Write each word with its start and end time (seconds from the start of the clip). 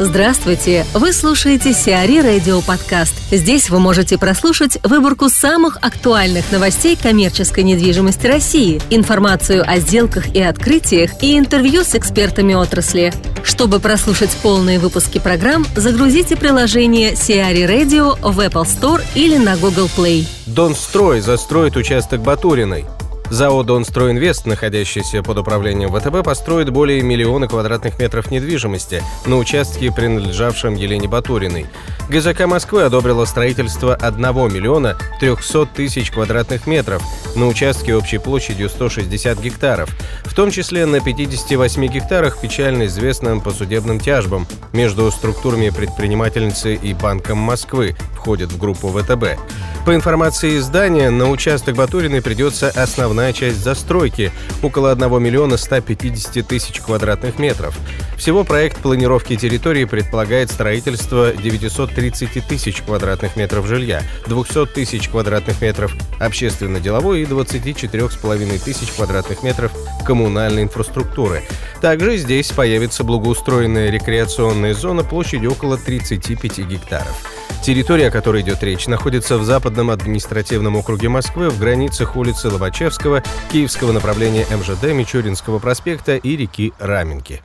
Здравствуйте! 0.00 0.84
Вы 0.92 1.12
слушаете 1.12 1.72
Сиари 1.72 2.18
Радио 2.18 2.60
Подкаст. 2.62 3.14
Здесь 3.30 3.70
вы 3.70 3.78
можете 3.78 4.18
прослушать 4.18 4.76
выборку 4.82 5.28
самых 5.28 5.78
актуальных 5.82 6.50
новостей 6.50 6.98
коммерческой 7.00 7.62
недвижимости 7.62 8.26
России, 8.26 8.82
информацию 8.90 9.62
о 9.64 9.78
сделках 9.78 10.34
и 10.34 10.42
открытиях 10.42 11.22
и 11.22 11.38
интервью 11.38 11.84
с 11.84 11.94
экспертами 11.94 12.54
отрасли. 12.54 13.14
Чтобы 13.44 13.78
прослушать 13.78 14.36
полные 14.42 14.80
выпуски 14.80 15.20
программ, 15.20 15.64
загрузите 15.76 16.34
приложение 16.34 17.14
Сиари 17.14 17.62
Radio 17.62 18.18
в 18.20 18.40
Apple 18.40 18.64
Store 18.64 19.00
или 19.14 19.36
на 19.36 19.56
Google 19.56 19.88
Play. 19.96 20.26
Донстрой 20.46 21.20
застроит 21.20 21.76
участок 21.76 22.20
Батуриной. 22.20 22.84
ЗАО 23.30 23.62
«Донстройинвест», 23.62 24.46
находящийся 24.46 25.22
под 25.22 25.38
управлением 25.38 25.90
ВТБ, 25.92 26.24
построит 26.24 26.70
более 26.70 27.02
миллиона 27.02 27.48
квадратных 27.48 27.98
метров 27.98 28.30
недвижимости 28.30 29.02
на 29.26 29.38
участке, 29.38 29.90
принадлежавшем 29.90 30.74
Елене 30.74 31.08
Батуриной. 31.08 31.66
ГЗК 32.08 32.46
Москвы 32.46 32.82
одобрила 32.82 33.24
строительство 33.24 33.94
1 33.94 34.20
миллиона 34.52 34.96
300 35.20 35.66
тысяч 35.66 36.10
квадратных 36.10 36.66
метров 36.66 37.02
на 37.34 37.48
участке 37.48 37.94
общей 37.94 38.18
площадью 38.18 38.68
160 38.68 39.40
гектаров, 39.40 39.90
в 40.24 40.34
том 40.34 40.50
числе 40.50 40.84
на 40.86 41.00
58 41.00 41.86
гектарах, 41.86 42.40
печально 42.40 42.86
известным 42.86 43.40
по 43.40 43.50
судебным 43.50 44.00
тяжбам 44.00 44.46
между 44.72 45.10
структурами 45.10 45.70
предпринимательницы 45.70 46.74
и 46.74 46.92
Банком 46.92 47.38
Москвы, 47.38 47.96
входит 48.14 48.52
в 48.52 48.58
группу 48.58 48.88
ВТБ. 48.88 49.38
По 49.84 49.94
информации 49.94 50.56
издания, 50.56 51.10
на 51.10 51.30
участок 51.30 51.76
Батуриной 51.76 52.22
придется 52.22 52.70
основная 53.14 53.32
часть 53.32 53.62
застройки– 53.62 54.32
около 54.62 54.90
1 54.90 55.22
миллиона 55.22 55.56
150 55.56 56.44
тысяч 56.48 56.80
квадратных 56.80 57.38
метров. 57.38 57.78
Всего 58.16 58.42
проект 58.42 58.78
планировки 58.78 59.36
территории 59.36 59.84
предполагает 59.84 60.50
строительство 60.50 61.32
930 61.32 62.44
тысяч 62.44 62.82
квадратных 62.82 63.36
метров 63.36 63.68
жилья, 63.68 64.02
200 64.26 64.66
тысяч 64.66 65.08
квадратных 65.08 65.62
метров 65.62 65.94
общественно-деловой 66.18 67.22
и 67.22 67.24
24,5 67.24 68.64
тысяч 68.64 68.90
квадратных 68.90 69.44
метров 69.44 69.70
коммунальной 70.04 70.64
инфраструктуры. 70.64 71.44
Также 71.80 72.16
здесь 72.16 72.50
появится 72.50 73.04
благоустроенная 73.04 73.90
рекреационная 73.90 74.74
зона 74.74 75.04
площадью 75.04 75.52
около 75.52 75.78
35 75.78 76.58
гектаров. 76.66 77.43
Территория, 77.62 78.08
о 78.08 78.10
которой 78.10 78.42
идет 78.42 78.62
речь, 78.62 78.86
находится 78.86 79.38
в 79.38 79.44
западном 79.44 79.90
административном 79.90 80.76
округе 80.76 81.08
Москвы 81.08 81.48
в 81.48 81.58
границах 81.58 82.16
улицы 82.16 82.48
Лобачевского, 82.48 83.22
Киевского 83.50 83.92
направления 83.92 84.46
МЖД, 84.50 84.92
Мичуринского 84.92 85.58
проспекта 85.58 86.16
и 86.16 86.36
реки 86.36 86.72
Раменки. 86.78 87.42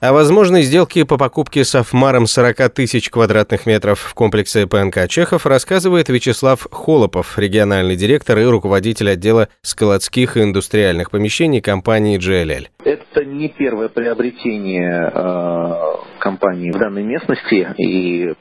О 0.00 0.14
возможной 0.14 0.62
сделке 0.62 1.04
по 1.04 1.18
покупке 1.18 1.62
с 1.62 1.74
Афмаром 1.74 2.26
40 2.26 2.70
тысяч 2.72 3.10
квадратных 3.10 3.66
метров 3.66 4.00
в 4.00 4.14
комплексе 4.14 4.66
ПНК 4.66 5.06
«Чехов» 5.08 5.44
рассказывает 5.44 6.08
Вячеслав 6.08 6.66
Холопов, 6.72 7.38
региональный 7.38 7.96
директор 7.96 8.38
и 8.38 8.44
руководитель 8.44 9.10
отдела 9.10 9.50
складских 9.60 10.38
и 10.38 10.42
индустриальных 10.42 11.10
помещений 11.10 11.60
компании 11.60 12.18
GLL. 12.18 12.68
Это 12.82 13.26
не 13.26 13.50
первое 13.50 13.90
приобретение 13.90 15.12
э, 15.14 15.74
компании 16.18 16.70
в 16.70 16.78
данной 16.78 17.02
местности, 17.02 17.68
и 17.76 18.32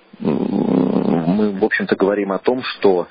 мы, 1.30 1.52
в 1.52 1.64
общем-то, 1.64 1.96
говорим 1.96 2.32
о 2.32 2.40
том, 2.40 2.64
что 2.64 3.08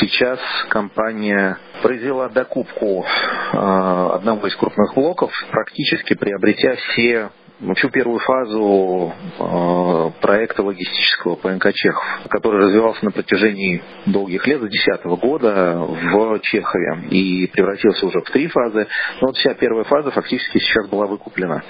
сейчас 0.00 0.38
компания 0.68 1.58
произвела 1.82 2.28
докупку 2.28 3.04
э, 3.04 3.56
одного 3.56 4.46
из 4.46 4.56
крупных 4.56 4.94
блоков, 4.94 5.32
практически 5.50 6.14
приобретя 6.14 6.76
все 6.76 7.30
всю 7.74 7.90
первую 7.90 8.20
фазу 8.20 9.12
э, 9.38 10.10
проекта 10.20 10.62
логистического 10.62 11.34
ПНК 11.34 11.72
Чехов, 11.74 12.04
который 12.28 12.64
развивался 12.64 13.04
на 13.04 13.10
протяжении 13.10 13.82
долгих 14.06 14.46
лет, 14.46 14.58
с 14.58 14.68
2010 14.68 15.04
года 15.20 15.76
в 15.76 16.40
Чехове 16.40 17.08
и 17.10 17.46
превратился 17.48 18.06
уже 18.06 18.20
в 18.20 18.30
три 18.30 18.46
фазы. 18.46 18.86
Но 19.20 19.28
вот 19.28 19.36
вся 19.36 19.54
первая 19.54 19.84
фаза 19.84 20.10
фактически 20.10 20.58
сейчас 20.58 20.88
была 20.88 21.06
выкуплена. 21.06 21.62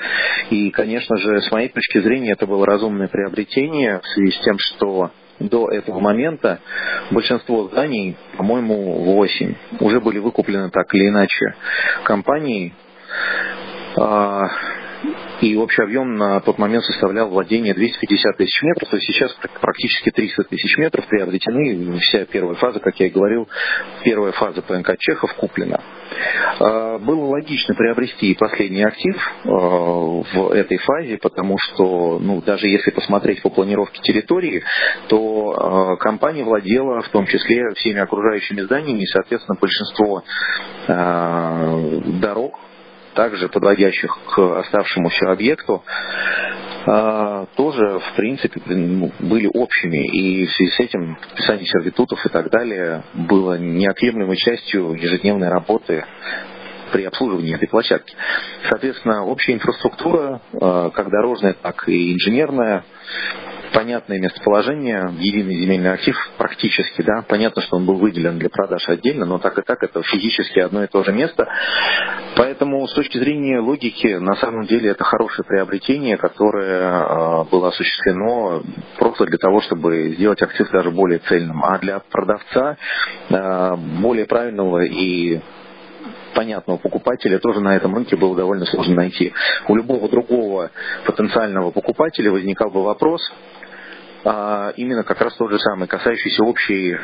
И, 0.50 0.70
конечно 0.70 1.16
же, 1.16 1.41
с 1.41 1.50
моей 1.50 1.69
точки 1.69 2.00
зрения, 2.00 2.32
это 2.32 2.47
было 2.47 2.66
разумное 2.66 3.09
приобретение 3.09 4.00
в 4.00 4.06
связи 4.09 4.32
с 4.32 4.41
тем, 4.41 4.56
что 4.59 5.10
до 5.41 5.71
этого 5.71 6.00
момента 6.00 6.60
большинство 7.10 7.69
зданий, 7.69 8.16
по-моему, 8.37 9.04
8, 9.04 9.54
уже 9.81 10.00
были 10.00 10.19
выкуплены 10.19 10.71
так 10.71 10.93
или 10.94 11.09
иначе 11.09 11.54
компанией. 12.04 12.75
И 15.41 15.56
общий 15.56 15.82
объем 15.82 16.16
на 16.16 16.41
тот 16.41 16.59
момент 16.59 16.84
составлял 16.84 17.28
владение 17.28 17.75
250 17.75 18.36
тысяч 18.36 18.62
метров, 18.62 18.88
то 18.88 18.97
есть 18.97 19.06
сейчас 19.06 19.32
практически 19.60 20.10
300 20.10 20.44
тысяч 20.44 20.76
метров 20.76 21.06
приобретены, 21.06 21.98
вся 22.00 22.25
первая 22.25 22.56
фаза, 22.56 22.81
как 22.81 22.98
я 22.98 23.06
и 23.06 23.10
говорил, 23.10 23.48
первая 24.04 24.32
фаза 24.32 24.62
ПНК 24.62 24.98
Чехов 24.98 25.32
куплена. 25.34 25.81
А, 26.58 26.98
было 26.98 27.26
логично 27.26 27.75
приобрести 27.75 28.34
последний 28.34 28.82
актив 28.82 29.16
а, 29.44 29.48
в 29.48 30.53
этой 30.53 30.78
фазе, 30.78 31.19
потому 31.19 31.56
что, 31.58 32.19
ну, 32.19 32.42
даже 32.42 32.66
если 32.66 32.91
посмотреть 32.91 33.42
по 33.42 33.50
планировке 33.50 34.00
территории, 34.03 34.64
то 35.08 35.53
а, 35.53 35.97
компания 35.97 36.42
владела 36.42 37.03
в 37.03 37.08
том 37.10 37.26
числе 37.26 37.70
всеми 37.76 38.00
окружающими 38.00 38.62
зданиями, 38.62 39.03
и, 39.03 39.06
соответственно, 39.06 39.58
большинство 39.60 40.25
дорог 42.20 42.58
также 43.19 43.49
подводящих 43.49 44.17
к 44.33 44.61
оставшемуся 44.61 45.33
объекту, 45.33 45.83
а, 46.87 47.47
тоже, 47.56 47.99
в 47.99 48.15
принципе, 48.15 48.61
ну, 48.67 49.11
были 49.19 49.51
общими. 49.53 50.06
И 50.06 50.47
в 50.47 50.53
связи 50.53 50.71
с 50.71 50.79
этим 50.79 51.17
подписание 51.17 51.67
сервитутов 51.67 52.25
и 52.25 52.29
так 52.29 52.49
далее 52.49 53.03
было 53.15 53.59
неотъемлемой 53.59 54.37
частью 54.37 54.93
ежедневной 54.93 55.49
работы 55.49 56.05
при 56.93 57.06
обслуживании 57.06 57.56
этой 57.56 57.67
площадки. 57.67 58.15
Соответственно, 58.71 59.25
общая 59.25 59.55
инфраструктура, 59.55 60.41
а, 60.53 60.91
как 60.91 61.11
дорожная, 61.11 61.55
так 61.55 61.89
и 61.89 62.15
инженерная, 62.15 62.85
понятное 63.73 64.19
местоположение, 64.19 65.11
единый 65.19 65.56
земельный 65.56 65.93
актив 65.93 66.17
практически, 66.37 67.03
да, 67.03 67.25
понятно, 67.27 67.62
что 67.62 67.77
он 67.77 67.87
был 67.87 67.97
выделен 67.97 68.39
для 68.39 68.49
продаж 68.49 68.89
отдельно, 68.89 69.27
но 69.27 69.39
так 69.39 69.59
и 69.59 69.62
так 69.62 69.83
это 69.83 70.03
физически 70.03 70.61
одно 70.61 70.84
и 70.84 70.87
то 70.87 71.03
же 71.05 71.12
место. 71.12 71.47
Поэтому 72.37 72.87
с 72.87 72.95
точки 72.95 73.19
зрения 73.19 73.61
логики, 73.61 74.06
на 74.19 74.34
самом 74.37 74.67
деле 74.67 74.91
это 74.91 75.05
хорошее 75.05 75.47
приобретение, 75.47 76.17
которое 76.17 76.91
э, 76.91 77.45
было 77.51 77.69
осуществлено 77.69 78.62
просто 78.99 79.27
для 79.27 79.39
того, 79.39 79.61
чтобы 79.61 80.15
сделать 80.15 80.43
актив 80.43 80.71
даже 80.71 80.91
более 80.91 81.19
цельным. 81.21 81.65
А 81.65 81.79
для 81.79 82.00
продавца 82.00 82.77
э, 83.29 83.77
более 84.00 84.27
правильного 84.27 84.85
и 84.85 85.41
понятного 86.35 86.79
покупателя 86.79 87.39
тоже 87.39 87.61
на 87.61 87.77
этом 87.77 87.95
рынке 87.95 88.17
было 88.17 88.37
довольно 88.37 88.65
сложно 88.67 88.95
найти. 88.95 89.33
У 89.67 89.75
любого 89.75 90.09
другого 90.09 90.71
потенциального 91.05 91.73
покупателя 91.73 92.31
возникал 92.31 92.71
бы 92.71 92.85
вопрос, 92.85 93.21
а 94.25 94.73
именно 94.77 95.05
как 95.05 95.21
раз 95.21 95.34
тот 95.34 95.51
же 95.51 95.59
самый, 95.59 95.87
касающийся 95.87 96.43
общей 96.43 96.93
э, 96.93 96.97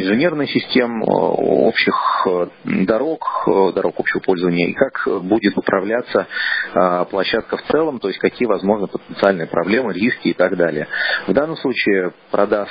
инженерной 0.00 0.48
систем, 0.48 1.02
общих 1.06 1.94
э, 2.26 2.46
дорог, 2.64 3.44
дорог 3.74 3.94
общего 3.98 4.20
пользования, 4.20 4.68
и 4.68 4.72
как 4.72 5.06
будет 5.22 5.56
управляться 5.56 6.26
а, 6.74 7.04
площадка 7.04 7.56
в 7.56 7.62
целом, 7.62 8.00
то 8.00 8.08
есть 8.08 8.20
какие 8.20 8.46
возможны 8.46 8.88
потенциальные 8.88 9.46
проблемы, 9.46 9.92
риски 9.92 10.28
и 10.28 10.34
так 10.34 10.56
далее. 10.56 10.88
В 11.26 11.32
данном 11.32 11.56
случае, 11.56 12.12
продав 12.30 12.68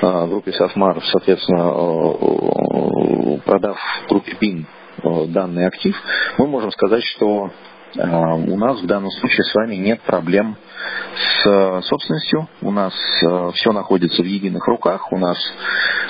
группе 0.00 0.52
Софмар, 0.52 1.02
соответственно, 1.04 3.40
продав 3.44 3.78
группе 4.08 4.36
БИН 4.40 4.66
данный 5.32 5.66
актив, 5.66 5.96
мы 6.38 6.46
можем 6.46 6.70
сказать, 6.70 7.02
что 7.04 7.50
у 7.94 8.56
нас 8.56 8.80
в 8.80 8.86
данном 8.86 9.10
случае 9.10 9.44
с 9.44 9.54
вами 9.54 9.74
нет 9.76 10.00
проблем 10.02 10.56
с 11.16 11.46
э, 11.46 11.80
собственностью, 11.82 12.48
у 12.62 12.70
нас 12.70 12.94
э, 13.22 13.50
все 13.54 13.72
находится 13.72 14.22
в 14.22 14.24
единых 14.24 14.66
руках, 14.66 15.12
у 15.12 15.18
нас 15.18 15.36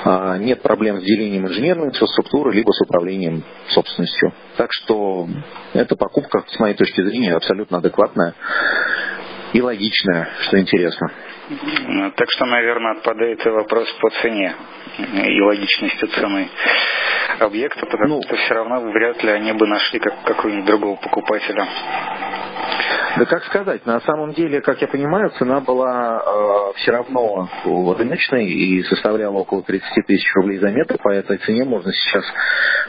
э, 0.05 0.37
нет 0.39 0.63
проблем 0.63 1.01
с 1.01 1.05
делением 1.05 1.47
инженерной 1.47 1.89
инфраструктуры, 1.89 2.53
либо 2.53 2.71
с 2.71 2.81
управлением 2.83 3.43
собственностью. 3.71 4.33
Так 4.57 4.69
что 4.71 5.27
эта 5.73 5.97
покупка, 5.97 6.45
с 6.47 6.59
моей 6.61 6.75
точки 6.75 7.03
зрения, 7.03 7.35
абсолютно 7.35 7.79
адекватная 7.79 8.35
и 9.53 9.61
логичная, 9.61 10.29
что 10.43 10.61
интересно. 10.61 11.11
Так 12.17 12.31
что, 12.31 12.47
наверное, 12.47 12.93
отпадает 12.93 13.45
и 13.45 13.49
вопрос 13.51 13.91
по 14.01 14.11
цене 14.11 14.55
и 14.99 15.41
логичности 15.41 16.07
цены 16.07 16.49
объекта, 17.39 17.87
потому 17.87 18.17
ну, 18.17 18.23
что 18.23 18.37
все 18.37 18.55
равно 18.55 18.81
вряд 18.91 19.23
ли 19.23 19.31
они 19.31 19.53
бы 19.53 19.67
нашли 19.67 19.99
как, 19.99 20.23
какого-нибудь 20.25 20.67
другого 20.67 20.97
покупателя. 20.97 21.67
Да 23.17 23.27
как 23.27 23.45
сказать, 23.45 23.85
на 23.85 24.01
самом 24.01 24.33
деле, 24.33 24.63
как 24.63 24.81
я 24.81 24.89
понимаю, 24.89 25.31
цена 25.31 25.61
была 25.61 26.23
э, 26.25 26.79
все 26.79 26.93
равно 26.93 27.49
рыночной 27.65 28.47
и 28.47 28.83
составляла 28.85 29.39
около 29.39 29.63
30 29.63 30.07
тысяч 30.07 30.35
рублей 30.35 30.59
за 30.59 30.71
метр. 30.71 30.97
По 30.99 31.11
этой 31.11 31.37
цене 31.39 31.65
можно 31.65 31.93
сейчас 31.93 32.25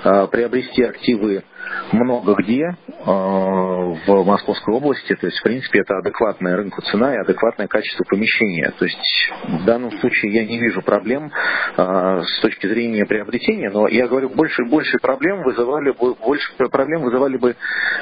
э, 0.04 0.27
приобрести 0.31 0.83
активы 0.83 1.44
много 1.92 2.36
где 2.36 2.63
э, 2.63 2.75
в 3.06 4.24
Московской 4.25 4.74
области. 4.74 5.15
То 5.15 5.27
есть, 5.27 5.39
в 5.39 5.44
принципе, 5.44 5.80
это 5.80 5.98
адекватная 5.98 6.57
рынку 6.57 6.81
цена 6.81 7.15
и 7.15 7.18
адекватное 7.18 7.68
качество 7.68 8.04
помещения. 8.04 8.74
То 8.77 8.86
есть, 8.86 9.31
в 9.44 9.65
данном 9.65 9.92
случае 10.00 10.33
я 10.33 10.45
не 10.45 10.60
вижу 10.60 10.81
проблем 10.81 11.31
э, 11.77 12.21
с 12.24 12.42
точки 12.42 12.68
зрения 12.68 13.06
приобретения, 13.06 13.69
но 13.69 13.88
я 13.88 14.07
говорю, 14.07 14.30
больше 14.30 14.63
и 14.63 14.69
больше 14.69 14.98
проблем 15.00 15.44
вызывали 15.44 15.92
бы, 15.92 16.15
больше 16.15 16.51
проблем 16.57 17.04
вызывали 17.04 17.38
бы 17.38 17.56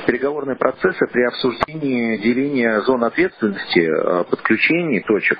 переговорные 0.05 0.55
процессы 0.55 1.05
при 1.11 1.23
обсуждении 1.23 2.17
деления 2.17 2.79
зон 2.81 3.03
ответственности, 3.03 3.79
э, 3.79 5.01
точек 5.07 5.39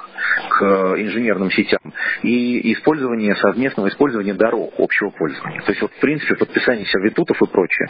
к 0.50 0.64
инженерным 0.98 1.52
сетям 1.52 1.80
и 2.24 2.74
использования, 2.74 3.36
совместного 3.36 3.88
использования 3.90 4.34
дорог 4.34 4.74
общего 4.78 5.10
пользования. 5.10 5.62
То 5.62 5.72
есть, 5.72 5.82
вот, 5.82 5.92
в 5.92 6.00
принципе, 6.00 6.36
подписание 6.36 6.86
сервитутов 6.86 7.42
и 7.42 7.46
прочее. 7.46 7.88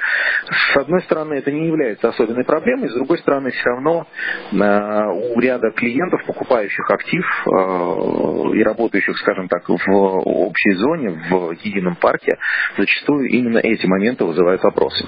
С 0.74 0.78
одной 0.78 1.02
стороны, 1.04 1.36
это 1.36 1.52
не 1.52 1.68
является 1.68 2.10
особенной 2.10 2.44
проблемой, 2.44 2.90
с 2.90 2.94
другой 2.94 3.18
стороны, 3.20 3.52
все 3.52 3.70
равно 3.70 4.08
э, 4.52 4.56
у 4.56 5.40
ряда 5.40 5.72
клиентов, 5.72 6.22
покупающих 6.26 6.90
актив 6.90 7.26
э, 7.46 8.58
и 8.58 8.64
работающих, 8.64 9.18
скажем 9.18 9.48
так, 9.48 9.68
в 9.70 9.74
общей 9.78 10.74
зоне, 10.74 11.10
в 11.30 11.52
едином 11.64 11.96
парке, 11.96 12.38
зачастую 12.78 13.30
именно 13.30 13.60
эти 13.60 13.86
моменты 13.86 14.26
вызывают 14.26 14.64
вопросы. 14.64 15.06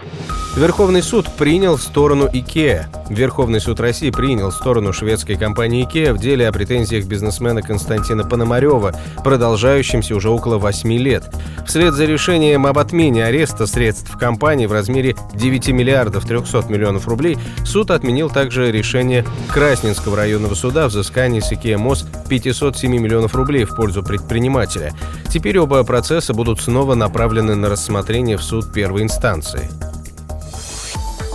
Верховный 0.57 1.01
суд 1.01 1.25
принял 1.38 1.77
сторону 1.77 2.27
IKEA. 2.27 2.83
Верховный 3.09 3.59
суд 3.59 3.80
России 3.80 4.12
принял 4.12 4.51
сторону 4.51 4.94
шведской 4.94 5.38
компании 5.38 5.86
IKEA 5.88 6.13
в 6.13 6.19
деле 6.19 6.48
о 6.48 6.51
претензиях 6.51 7.06
бизнесмена 7.07 7.62
Константина 7.62 8.24
Пономарева, 8.24 8.94
продолжающимся 9.24 10.16
уже 10.16 10.30
около 10.30 10.57
8 10.57 10.92
лет. 10.94 11.24
Вслед 11.66 11.94
за 11.94 12.06
решением 12.06 12.66
об 12.66 12.77
отмене 12.77 13.25
ареста 13.25 13.66
средств 13.66 14.18
компании 14.18 14.68
в 14.68 14.74
размере 14.74 15.02
9 15.11 15.67
миллиардов 15.69 16.25
300 16.25 16.69
миллионов 16.69 17.07
рублей, 17.07 17.38
суд 17.65 17.91
отменил 17.91 18.29
также 18.29 18.71
решение 18.71 19.25
Красненского 19.50 20.15
районного 20.15 20.55
суда 20.55 20.85
о 20.85 20.88
взыскании 20.88 21.41
с 21.41 21.51
IKEA 21.51 21.77
МОЗ 21.77 22.07
507 22.29 22.91
миллионов 22.91 23.35
рублей 23.35 23.65
в 23.65 23.75
пользу 23.75 24.01
предпринимателя. 24.03 24.94
Теперь 25.29 25.59
оба 25.59 25.83
процесса 25.83 26.33
будут 26.33 26.61
снова 26.61 26.95
направлены 26.95 27.55
на 27.55 27.69
рассмотрение 27.69 28.38
в 28.38 28.44
суд 28.44 28.71
первой 28.71 29.03
инстанции. 29.03 29.69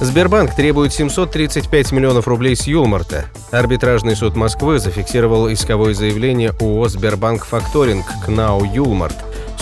Сбербанк 0.00 0.55
требует 0.55 0.93
735 0.93 1.91
миллионов 1.91 2.29
рублей 2.29 2.55
с 2.55 2.69
Юлмарта. 2.69 3.25
Арбитражный 3.50 4.14
суд 4.14 4.37
Москвы 4.37 4.79
зафиксировал 4.79 5.53
исковое 5.53 5.93
заявление 5.93 6.50
ООО 6.61 6.88
«Сбербанк 6.88 7.44
Факторинг» 7.44 8.06
к 8.25 8.29
НАУ 8.29 8.64
«Юлмарт». 8.64 9.17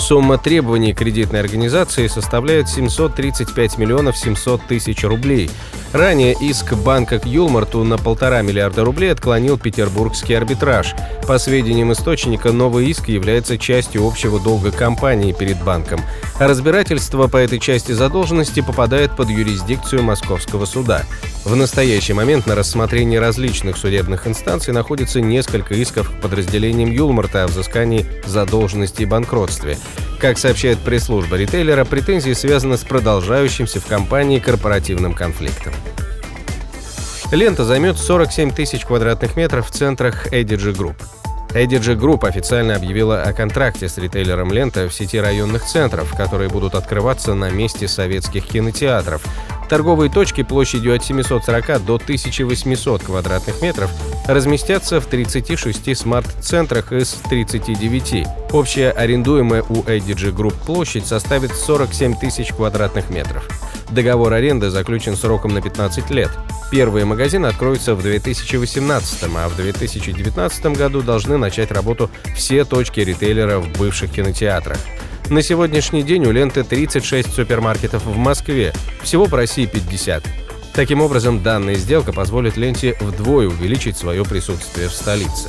Сумма 0.07 0.39
требований 0.39 0.95
кредитной 0.95 1.41
организации 1.41 2.07
составляет 2.07 2.69
735 2.69 3.77
миллионов 3.77 4.17
700 4.17 4.63
тысяч 4.69 5.03
рублей. 5.03 5.51
Ранее 5.93 6.37
иск 6.41 6.75
банка 6.75 7.19
к 7.19 7.27
Юлмарту 7.27 7.83
на 7.83 7.99
полтора 7.99 8.41
миллиарда 8.43 8.85
рублей 8.85 9.11
отклонил 9.11 9.59
петербургский 9.59 10.35
арбитраж. 10.35 10.95
По 11.27 11.39
сведениям 11.39 11.93
источника, 11.93 12.53
новый 12.53 12.87
иск 12.87 13.09
является 13.09 13.59
частью 13.59 14.07
общего 14.07 14.39
долга 14.39 14.71
компании 14.71 15.33
перед 15.33 15.61
банком. 15.65 16.01
Разбирательство 16.39 17.27
по 17.27 17.39
этой 17.39 17.59
части 17.59 17.91
задолженности 17.91 18.61
попадает 18.61 19.17
под 19.17 19.29
юрисдикцию 19.29 20.05
Московского 20.05 20.67
суда. 20.67 21.03
В 21.47 21.55
настоящий 21.55 22.13
момент 22.13 22.49
на 22.49 22.57
рассмотрении 22.57 23.19
различных 23.19 23.77
судебных 23.77 24.27
инстанций 24.27 24.75
находится 24.75 25.21
несколько 25.21 25.75
исков 25.75 26.11
к 26.11 26.21
подразделениям 26.21 26.91
Юлмарта 26.91 27.45
о 27.45 27.47
взыскании 27.47 28.05
задолженности 28.27 29.03
и 29.03 29.07
банкротстве. 29.07 29.79
Как 30.19 30.39
сообщает 30.39 30.81
пресс-служба 30.81 31.37
ритейлера, 31.37 31.85
претензии 31.85 32.33
связаны 32.33 32.77
с 32.77 32.83
продолжающимся 32.83 33.79
в 33.79 33.87
компании 33.87 34.41
корпоративным 34.41 35.15
конфликтом. 35.15 35.73
Лента 37.31 37.65
займет 37.65 37.97
47 37.97 38.51
тысяч 38.51 38.85
квадратных 38.85 39.37
метров 39.37 39.69
в 39.69 39.71
центрах 39.71 40.33
ADG 40.33 40.73
Group. 40.73 40.97
ADG 41.55 41.95
Group 41.95 42.25
официально 42.25 42.75
объявила 42.75 43.23
о 43.23 43.33
контракте 43.33 43.89
с 43.89 43.97
ритейлером 43.99 44.53
«Лента» 44.53 44.89
в 44.89 44.93
сети 44.93 45.19
районных 45.19 45.65
центров, 45.65 46.13
которые 46.17 46.51
будут 46.51 46.75
открываться 46.75 47.35
на 47.35 47.51
месте 47.51 47.87
советских 47.87 48.47
кинотеатров. 48.47 49.25
Торговые 49.69 50.11
точки 50.11 50.43
площадью 50.43 50.95
от 50.95 51.05
740 51.05 51.85
до 51.85 51.97
1800 51.97 53.03
квадратных 53.03 53.61
метров 53.63 53.91
разместятся 54.29 55.01
в 55.01 55.07
36 55.07 55.97
смарт-центрах 55.97 56.93
из 56.93 57.15
39. 57.29 58.27
Общая 58.53 58.91
арендуемая 58.91 59.63
у 59.63 59.83
ADG 59.83 60.33
Group 60.33 60.55
площадь 60.65 61.07
составит 61.07 61.53
47 61.53 62.17
тысяч 62.17 62.53
квадратных 62.53 63.11
метров. 63.11 63.49
Договор 63.91 64.33
аренды 64.33 64.71
заключен 64.71 65.17
сроком 65.17 65.55
на 65.55 65.63
15 65.63 66.11
лет. 66.11 66.31
Первые 66.71 67.05
магазины 67.05 67.47
откроются 67.47 67.95
в 67.95 68.03
2018, 68.03 69.25
а 69.37 69.49
в 69.49 69.57
2019 69.57 70.67
году 70.77 71.03
должны 71.03 71.39
начать 71.39 71.71
работу 71.71 72.11
все 72.35 72.65
точки 72.65 73.01
ритейлера 73.01 73.59
в 73.59 73.69
бывших 73.79 74.13
кинотеатрах. 74.13 74.79
На 75.29 75.43
сегодняшний 75.43 76.05
день 76.05 76.25
у 76.25 76.31
ленты 76.31 76.63
36 76.63 77.35
супермаркетов 77.35 78.05
в 78.05 78.17
Москве, 78.17 78.73
всего 79.03 79.27
по 79.27 79.37
России 79.37 79.67
50. 79.67 80.23
Таким 80.73 81.01
образом, 81.01 81.43
данная 81.43 81.75
сделка 81.75 82.13
позволит 82.13 82.57
ленте 82.57 82.97
вдвое 83.01 83.49
увеличить 83.49 83.97
свое 83.97 84.25
присутствие 84.25 84.89
в 84.89 84.93
столице. 84.93 85.49